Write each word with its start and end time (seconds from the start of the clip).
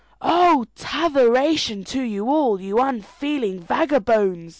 "Oh, 0.19 0.65
tattheration 0.75 1.83
to 1.89 2.01
you 2.01 2.27
all, 2.27 2.59
you 2.59 2.79
unfeeling 2.79 3.59
vagabones!" 3.61 4.49